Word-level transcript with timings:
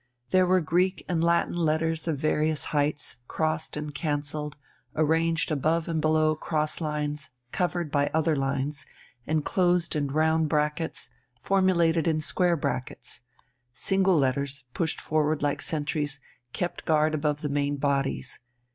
There 0.31 0.47
were 0.47 0.61
Greek 0.61 1.05
and 1.07 1.23
Latin 1.23 1.55
letters 1.55 2.07
of 2.07 2.17
various 2.17 2.63
heights, 2.73 3.17
crossed 3.27 3.77
and 3.77 3.93
cancelled, 3.93 4.55
arranged 4.95 5.51
above 5.51 5.87
and 5.87 6.01
below 6.01 6.33
cross 6.35 6.81
lines, 6.81 7.29
covered 7.51 7.91
by 7.91 8.09
other 8.11 8.35
lines, 8.35 8.87
enclosed 9.27 9.95
in 9.95 10.07
round 10.07 10.49
brackets, 10.49 11.11
formulated 11.43 12.07
in 12.07 12.19
square 12.19 12.57
brackets. 12.57 13.21
Single 13.75 14.17
letters, 14.17 14.63
pushed 14.73 14.99
forward 14.99 15.43
like 15.43 15.61
sentries, 15.61 16.19
kept 16.51 16.83
guard 16.85 17.13
above 17.13 17.41
the 17.43 17.47
main 17.49 17.75
bodies. 17.77 18.39